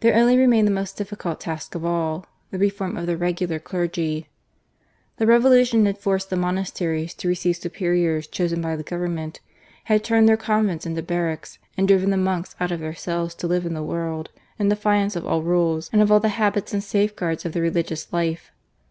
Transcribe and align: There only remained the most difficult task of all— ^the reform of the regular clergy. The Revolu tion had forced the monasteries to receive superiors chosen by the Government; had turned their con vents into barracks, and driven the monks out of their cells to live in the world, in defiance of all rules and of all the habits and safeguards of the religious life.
There 0.00 0.14
only 0.14 0.36
remained 0.36 0.66
the 0.68 0.78
most 0.78 0.98
difficult 0.98 1.40
task 1.40 1.74
of 1.74 1.86
all— 1.86 2.26
^the 2.52 2.60
reform 2.60 2.98
of 2.98 3.06
the 3.06 3.16
regular 3.16 3.58
clergy. 3.58 4.28
The 5.16 5.24
Revolu 5.24 5.66
tion 5.66 5.86
had 5.86 5.96
forced 5.96 6.28
the 6.28 6.36
monasteries 6.36 7.14
to 7.14 7.28
receive 7.28 7.56
superiors 7.56 8.26
chosen 8.26 8.60
by 8.60 8.76
the 8.76 8.82
Government; 8.82 9.40
had 9.84 10.04
turned 10.04 10.28
their 10.28 10.36
con 10.36 10.66
vents 10.66 10.84
into 10.84 11.02
barracks, 11.02 11.58
and 11.78 11.88
driven 11.88 12.10
the 12.10 12.18
monks 12.18 12.54
out 12.60 12.72
of 12.72 12.80
their 12.80 12.94
cells 12.94 13.34
to 13.36 13.46
live 13.46 13.64
in 13.64 13.72
the 13.72 13.82
world, 13.82 14.28
in 14.58 14.68
defiance 14.68 15.16
of 15.16 15.26
all 15.26 15.40
rules 15.42 15.88
and 15.94 16.02
of 16.02 16.12
all 16.12 16.20
the 16.20 16.28
habits 16.36 16.74
and 16.74 16.84
safeguards 16.84 17.46
of 17.46 17.52
the 17.54 17.62
religious 17.62 18.12
life. 18.12 18.52